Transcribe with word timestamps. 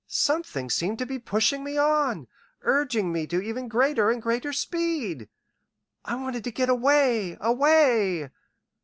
Something 0.07 0.71
seemed 0.71 0.97
to 0.97 1.05
be 1.05 1.19
pushing 1.19 1.63
me 1.63 1.77
on, 1.77 2.25
urging 2.63 3.11
me 3.13 3.27
to 3.27 3.39
even 3.39 3.67
greater 3.67 4.09
and 4.09 4.19
greater 4.19 4.51
speed. 4.51 5.29
I 6.03 6.15
wanted 6.15 6.43
to 6.45 6.51
get 6.51 6.69
away, 6.69 7.37
away 7.39 8.31